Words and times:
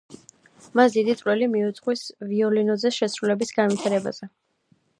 მას 0.79 0.93
დიდი 0.95 1.15
წვლილი 1.19 1.49
მიუძღვის 1.55 2.01
ვიოლინოზე 2.31 2.93
შესრულების 2.99 3.55
განვითარებაზე. 3.59 4.31